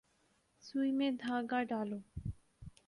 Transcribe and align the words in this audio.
سوئی 0.63 0.91
میں 0.91 1.11
دھاگہ 1.21 1.61
ڈالو 1.69 1.99